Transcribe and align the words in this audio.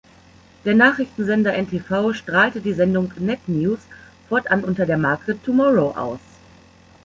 Der 0.65 0.73
Nachrichtensender 0.73 1.53
n-tv 1.53 2.13
strahlte 2.13 2.59
die 2.59 2.73
Sendung 2.73 3.13
„Net 3.19 3.41
News“ 3.47 3.81
fortan 4.29 4.63
unter 4.63 4.87
der 4.87 4.97
Marke 4.97 5.37
„Tomorrow“ 5.43 5.91
aus. 5.95 6.19